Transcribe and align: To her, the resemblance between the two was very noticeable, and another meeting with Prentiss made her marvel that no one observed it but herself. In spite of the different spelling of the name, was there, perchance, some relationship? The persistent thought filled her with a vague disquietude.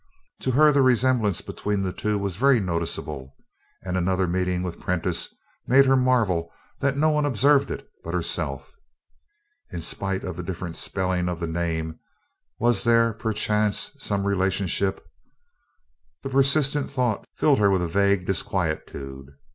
To 0.39 0.49
her, 0.53 0.71
the 0.71 0.81
resemblance 0.81 1.41
between 1.41 1.83
the 1.83 1.93
two 1.93 2.17
was 2.17 2.35
very 2.35 2.59
noticeable, 2.59 3.35
and 3.83 3.95
another 3.95 4.25
meeting 4.25 4.63
with 4.63 4.79
Prentiss 4.79 5.31
made 5.67 5.85
her 5.85 5.95
marvel 5.95 6.51
that 6.79 6.97
no 6.97 7.11
one 7.11 7.23
observed 7.23 7.69
it 7.69 7.87
but 8.03 8.15
herself. 8.15 8.73
In 9.69 9.79
spite 9.79 10.23
of 10.23 10.37
the 10.37 10.41
different 10.41 10.75
spelling 10.75 11.29
of 11.29 11.39
the 11.39 11.45
name, 11.45 11.99
was 12.57 12.83
there, 12.83 13.13
perchance, 13.13 13.91
some 13.99 14.25
relationship? 14.25 15.05
The 16.23 16.29
persistent 16.31 16.89
thought 16.89 17.27
filled 17.35 17.59
her 17.59 17.69
with 17.69 17.83
a 17.83 17.87
vague 17.87 18.25
disquietude. 18.25 19.35